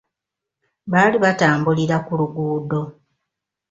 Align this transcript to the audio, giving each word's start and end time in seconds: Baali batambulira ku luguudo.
Baali 0.91 1.17
batambulira 1.23 1.97
ku 2.05 2.11
luguudo. 2.19 2.81